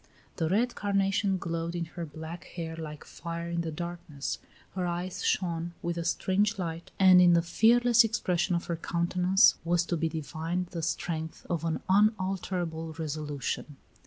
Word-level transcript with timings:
The 0.37 0.49
red 0.49 0.73
carnation 0.73 1.37
glowed 1.37 1.75
in 1.75 1.85
her 1.93 2.07
black 2.07 2.45
hair 2.45 2.75
like 2.75 3.03
fire 3.05 3.51
in 3.51 3.61
the 3.61 3.69
darkness; 3.71 4.39
her 4.73 4.87
eyes 4.87 5.23
shone 5.23 5.73
with 5.83 5.95
a 5.95 6.03
strange 6.03 6.57
light, 6.57 6.89
and 6.97 7.21
in 7.21 7.33
the 7.33 7.43
fearless 7.43 8.03
expression 8.03 8.55
of 8.55 8.65
her 8.65 8.77
countenance 8.77 9.59
was 9.63 9.85
to 9.85 9.97
be 9.97 10.09
divined 10.09 10.69
the 10.71 10.81
strength 10.81 11.45
of 11.51 11.63
an 11.65 11.81
unalterable 11.87 12.93
resolution. 12.93 13.77